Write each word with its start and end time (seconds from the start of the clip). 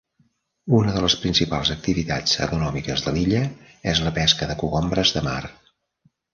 Una 0.77 0.93
de 0.95 1.03
les 1.03 1.15
principals 1.25 1.73
activitats 1.75 2.33
econòmiques 2.47 3.05
de 3.09 3.15
l'illa 3.19 3.45
és 3.95 4.05
la 4.09 4.17
pesca 4.19 4.51
de 4.53 4.59
cogombres 4.65 5.17
de 5.19 5.27
mar. 5.33 5.41